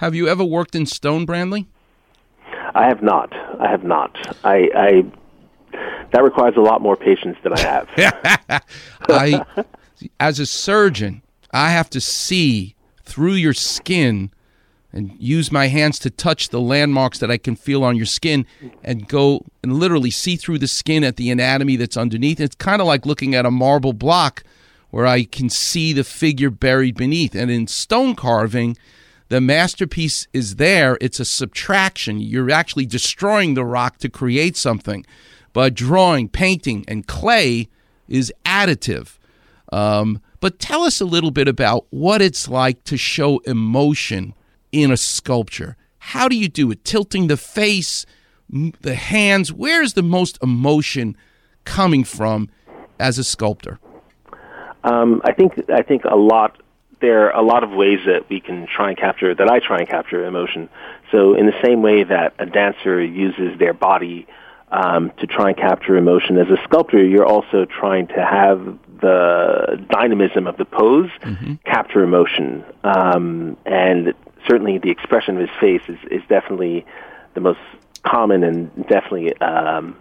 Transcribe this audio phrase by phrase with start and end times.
[0.00, 1.66] Have you ever worked in stone, Branly?
[2.74, 3.34] I have not.
[3.60, 4.16] I have not.
[4.44, 5.04] I, I
[6.12, 8.62] that requires a lot more patience than I have.
[9.10, 9.44] I,
[10.18, 11.20] as a surgeon,
[11.52, 14.30] I have to see through your skin
[14.90, 18.46] and use my hands to touch the landmarks that I can feel on your skin
[18.82, 22.40] and go and literally see through the skin at the anatomy that's underneath.
[22.40, 24.44] It's kind of like looking at a marble block
[24.88, 27.34] where I can see the figure buried beneath.
[27.34, 28.78] And in stone carving,
[29.30, 30.98] the masterpiece is there.
[31.00, 32.20] It's a subtraction.
[32.20, 35.06] You're actually destroying the rock to create something.
[35.52, 37.68] But drawing, painting, and clay
[38.08, 39.18] is additive.
[39.72, 44.34] Um, but tell us a little bit about what it's like to show emotion
[44.72, 45.76] in a sculpture.
[45.98, 46.84] How do you do it?
[46.84, 48.04] Tilting the face,
[48.48, 49.52] the hands.
[49.52, 51.16] Where's the most emotion
[51.64, 52.48] coming from
[52.98, 53.78] as a sculptor?
[54.82, 56.60] Um, I think I think a lot.
[57.00, 59.78] There are a lot of ways that we can try and capture that I try
[59.78, 60.68] and capture emotion.
[61.10, 64.26] So in the same way that a dancer uses their body
[64.70, 69.84] um, to try and capture emotion, as a sculptor, you're also trying to have the
[69.90, 71.54] dynamism of the pose mm-hmm.
[71.64, 72.64] capture emotion.
[72.84, 74.14] Um, and
[74.48, 76.84] certainly the expression of his face is, is definitely
[77.34, 77.60] the most
[78.02, 79.96] common and definitely um,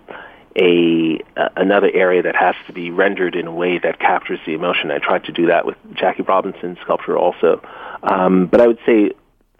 [0.56, 4.54] a uh, another area that has to be rendered in a way that captures the
[4.54, 4.92] emotion.
[4.92, 7.62] I tried to do that with Jackie Robinson's sculpture also,
[8.04, 9.12] um, but I would say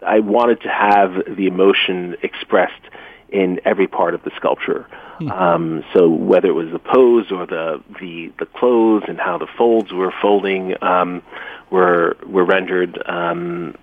[0.06, 2.82] I wanted to have the emotion expressed
[3.28, 4.86] in every part of the sculpture.
[5.18, 5.30] Hmm.
[5.30, 9.46] Um, so whether it was the pose or the, the the clothes and how the
[9.46, 11.22] folds were folding um,
[11.70, 13.76] were were rendered um,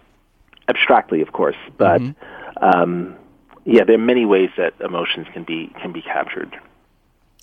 [0.67, 2.64] abstractly, of course, but mm-hmm.
[2.64, 3.16] um,
[3.66, 6.59] yeah, there are many ways that emotions can be can be captured.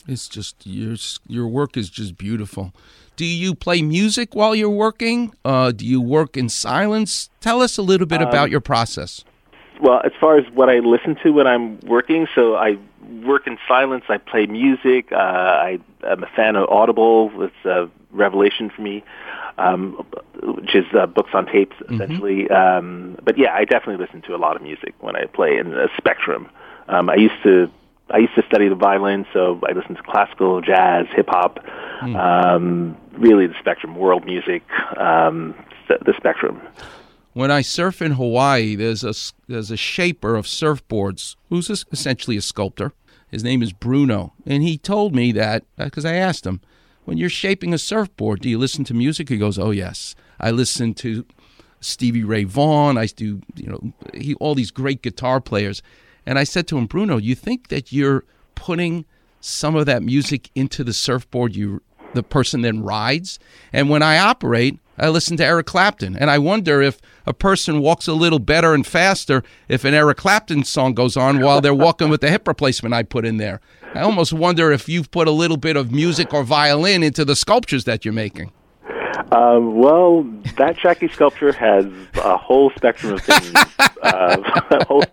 [0.06, 2.72] It's just your your work is just beautiful.
[3.16, 5.34] Do you play music while you're working?
[5.44, 7.30] Uh, do you work in silence?
[7.40, 9.24] Tell us a little bit um, about your process.
[9.80, 12.76] Well, as far as what I listen to when I'm working, so I
[13.24, 14.04] work in silence.
[14.08, 15.12] I play music.
[15.12, 17.30] Uh, I, I'm a fan of Audible.
[17.42, 19.04] It's a revelation for me
[19.58, 20.04] um,
[20.42, 21.94] which is uh, books on tapes mm-hmm.
[21.94, 22.44] essentially.
[22.44, 22.54] Mm-hmm.
[22.54, 25.72] Um, but yeah, I definitely listen to a lot of music when I play in
[25.74, 26.48] a spectrum.
[26.88, 27.70] Um, I used to
[28.10, 31.58] I used to study the violin, so I listened to classical, jazz, hip hop,
[32.02, 32.16] mm.
[32.16, 34.62] um, really the spectrum, world music,
[34.98, 35.54] um,
[35.88, 36.60] the spectrum.
[37.32, 39.14] When I surf in Hawaii, there's a
[39.48, 42.92] there's a shaper of surfboards who's essentially a sculptor.
[43.28, 46.60] His name is Bruno, and he told me that because uh, I asked him,
[47.04, 49.28] when you're shaping a surfboard, do you listen to music?
[49.28, 51.24] He goes, Oh yes, I listen to
[51.80, 52.96] Stevie Ray Vaughan.
[52.96, 55.82] I do, you know, he, all these great guitar players.
[56.26, 58.24] And I said to him, Bruno, you think that you're
[58.54, 59.04] putting
[59.40, 61.82] some of that music into the surfboard you
[62.14, 63.38] the person then rides?
[63.72, 67.80] And when I operate, I listen to Eric Clapton, and I wonder if a person
[67.80, 71.74] walks a little better and faster if an Eric Clapton song goes on while they're
[71.74, 73.60] walking with the hip replacement I put in there.
[73.94, 77.34] I almost wonder if you've put a little bit of music or violin into the
[77.34, 78.52] sculptures that you're making.
[79.32, 80.22] Um, well,
[80.58, 81.86] that Jackie sculpture has
[82.16, 83.52] a whole spectrum of things,
[84.02, 84.53] uh,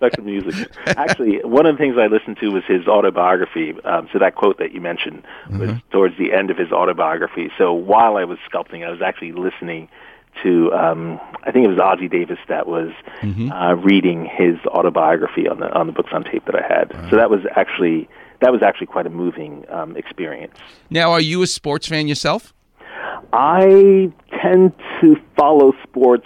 [0.01, 0.71] a whole spectrum of music.
[0.87, 3.73] Actually, one of the things I listened to was his autobiography.
[3.83, 5.89] Um, so that quote that you mentioned was mm-hmm.
[5.91, 7.49] towards the end of his autobiography.
[7.57, 9.89] So while I was sculpting, I was actually listening
[10.43, 12.91] to um, I think it was Ossie Davis that was
[13.21, 13.51] mm-hmm.
[13.51, 16.93] uh, reading his autobiography on the on the books on tape that I had.
[16.93, 17.09] Wow.
[17.09, 18.07] So that was actually
[18.39, 20.57] that was actually quite a moving um, experience.
[20.89, 22.53] Now, are you a sports fan yourself?
[23.33, 26.25] I tend to follow sports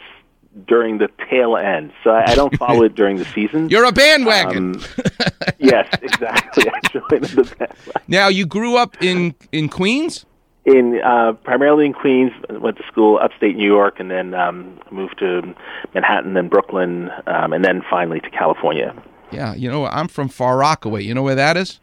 [0.68, 3.70] during the tail end, so I, I don't follow it during the season.
[3.70, 4.76] You're a bandwagon.
[4.76, 4.84] Um,
[5.60, 6.70] yes, exactly.
[6.74, 8.02] I joined the bandwagon.
[8.08, 10.26] Now, you grew up in in Queens.
[10.66, 15.20] In uh, primarily in Queens, went to school upstate New York, and then um, moved
[15.20, 15.54] to
[15.94, 18.96] Manhattan, then Brooklyn, um, and then finally to California.
[19.32, 21.04] Yeah, you know, I'm from Far Rockaway.
[21.04, 21.80] You know where that is?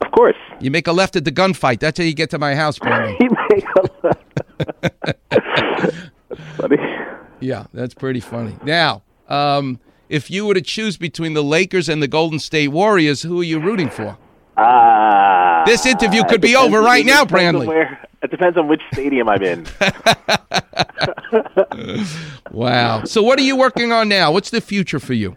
[0.00, 0.36] Of course.
[0.60, 1.80] You make a left at the gunfight.
[1.80, 3.16] That's how you get to my house, Brandon.
[3.20, 5.33] you make a left.
[7.44, 8.56] Yeah, that's pretty funny.
[8.64, 9.78] Now, um,
[10.08, 13.44] if you were to choose between the Lakers and the Golden State Warriors, who are
[13.44, 14.16] you rooting for?
[14.56, 17.66] Uh, this interview could be over right now, Branly.
[17.66, 19.66] Where, it depends on which stadium I'm in.
[22.50, 23.04] wow.
[23.04, 24.32] So, what are you working on now?
[24.32, 25.36] What's the future for you?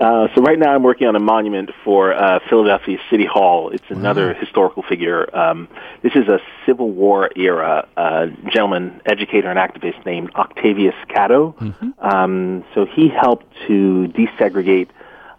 [0.00, 3.70] Uh, so right now I'm working on a monument for uh, Philadelphia City Hall.
[3.70, 4.40] It's another wow.
[4.40, 5.34] historical figure.
[5.36, 5.68] Um,
[6.02, 11.54] this is a Civil War era uh, gentleman, educator, and activist named Octavius Catto.
[11.56, 11.90] Mm-hmm.
[12.00, 14.88] Um, so he helped to desegregate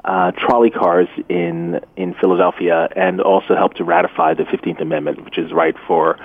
[0.05, 5.38] uh, trolley cars in in Philadelphia, and also helped to ratify the Fifteenth Amendment, which
[5.38, 6.17] is right for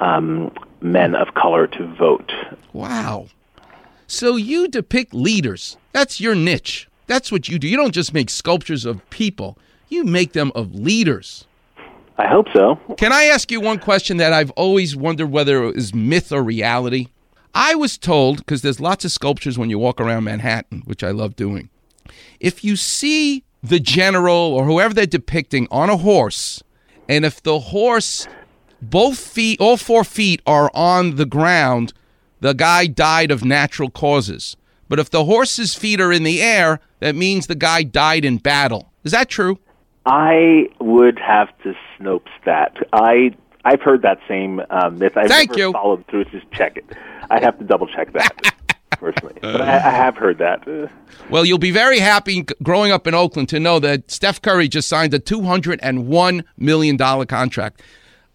[0.00, 2.32] um, men of color to vote.
[2.72, 3.26] Wow!
[4.06, 5.76] So you depict leaders.
[5.92, 6.88] That's your niche.
[7.12, 7.68] That's what you do.
[7.68, 9.58] You don't just make sculptures of people.
[9.90, 11.46] You make them of leaders.
[12.16, 12.76] I hope so.
[12.96, 16.42] Can I ask you one question that I've always wondered whether it is myth or
[16.42, 17.08] reality?
[17.54, 21.10] I was told, because there's lots of sculptures when you walk around Manhattan, which I
[21.10, 21.68] love doing.
[22.40, 26.62] If you see the general or whoever they're depicting on a horse,
[27.10, 28.26] and if the horse,
[28.80, 31.92] both feet, all four feet are on the ground,
[32.40, 34.56] the guy died of natural causes.
[34.88, 38.38] But if the horse's feet are in the air, that means the guy died in
[38.38, 38.92] battle.
[39.02, 39.58] Is that true?
[40.06, 42.76] I would have to Snopes that.
[42.92, 43.34] I
[43.64, 45.16] I've heard that same uh, myth.
[45.16, 45.72] I've Thank never you.
[45.72, 46.84] followed through to check it.
[47.28, 48.54] I'd have to double check that
[48.90, 50.90] personally, but I, I have heard that.
[51.28, 54.88] Well, you'll be very happy growing up in Oakland to know that Steph Curry just
[54.88, 57.82] signed a $201 million contract.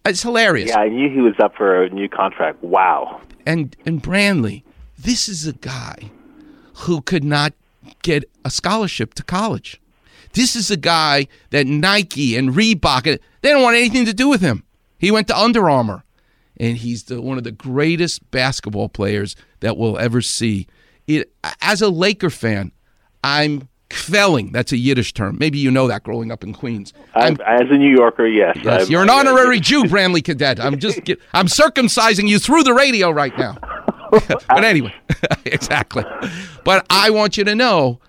[0.04, 0.70] It's hilarious.
[0.70, 2.62] yeah, I knew he was up for a new contract.
[2.62, 3.20] Wow.
[3.46, 4.62] And, and Branly,
[4.98, 6.10] this is a guy
[6.74, 7.52] who could not
[8.02, 9.80] get a scholarship to college.
[10.32, 14.40] This is a guy that Nike and Reebok, they don't want anything to do with
[14.40, 14.64] him.
[14.98, 16.04] He went to Under Armour,
[16.58, 20.66] and he's the, one of the greatest basketball players that we'll ever see.
[21.06, 21.32] It,
[21.62, 22.72] as a Laker fan,
[23.24, 24.52] I'm kvelling.
[24.52, 25.38] That's a Yiddish term.
[25.40, 26.92] Maybe you know that growing up in Queens.
[27.14, 28.56] I, as a New Yorker, yes.
[28.62, 30.60] Yes, I'm- you're an honorary Jew, Branly Cadet.
[30.60, 30.98] I'm just
[31.32, 33.56] I'm circumcising you through the radio right now.
[34.48, 34.94] but anyway,
[35.44, 36.04] exactly.
[36.64, 38.00] But I want you to know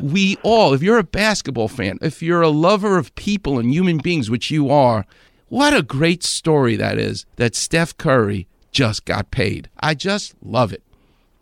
[0.00, 3.98] we all, if you're a basketball fan, if you're a lover of people and human
[3.98, 5.06] beings, which you are,
[5.48, 9.68] what a great story that is that Steph Curry just got paid.
[9.80, 10.82] I just love it.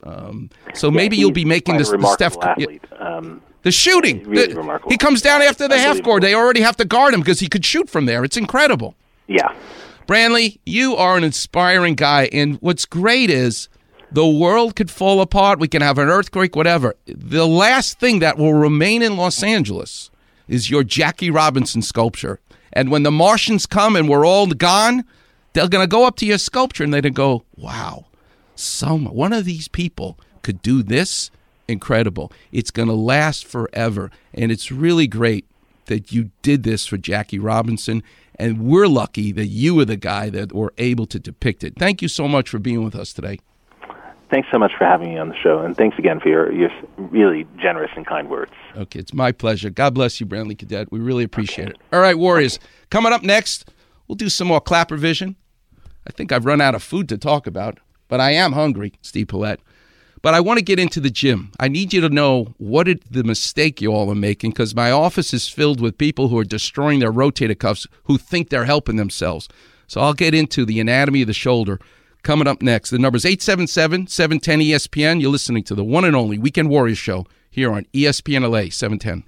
[0.05, 2.85] Um, so maybe you'll be making this the Steph athlete.
[2.99, 4.25] Um, The shooting.
[4.25, 6.23] really The- he comes down after the half court.
[6.23, 8.25] They already have to guard him because he could shoot from there.
[8.25, 8.97] It's incredible.
[9.29, 9.55] yeah.
[10.09, 12.29] Branly, you are an inspiring guy.
[12.33, 13.69] And what's great is
[14.13, 15.59] the world could fall apart.
[15.59, 16.95] We can have an earthquake, whatever.
[17.07, 20.11] The last thing that will remain in Los Angeles
[20.49, 22.41] is your Jackie Robinson sculpture.
[22.73, 25.05] And when the Martians come and we're all gone,
[25.53, 28.07] they're going to go up to your sculpture and they're going to go, wow,
[28.55, 31.31] some one of these people could do this
[31.69, 35.47] incredible it's going to last forever and it's really great
[35.87, 38.03] that you did this for jackie robinson
[38.37, 42.03] and we're lucky that you were the guy that were able to depict it thank
[42.03, 43.39] you so much for being with us today
[44.33, 46.71] Thanks so much for having me on the show, and thanks again for your, your
[46.97, 48.53] really generous and kind words.
[48.75, 52.17] okay it's my pleasure god bless you Branly Cadet we really appreciate it all right
[52.17, 52.59] warriors
[52.89, 53.69] coming up next
[54.09, 55.37] we'll do some more clap revision.
[56.07, 59.29] i think i've run out of food to talk about but i am hungry steve
[59.29, 59.61] Paulette.
[60.23, 61.51] But I want to get into the gym.
[61.59, 64.93] I need you to know what it, the mistake you all are making because my
[64.93, 68.95] office is filled with people who are destroying their rotator cuffs who think they're helping
[68.95, 69.49] themselves.
[69.89, 71.81] So I'll get into the anatomy of the shoulder
[72.23, 72.91] coming up next.
[72.91, 75.21] The number is 877 710 ESPN.
[75.21, 79.25] You're listening to the one and only Weekend Warriors show here on ESPN LA 710.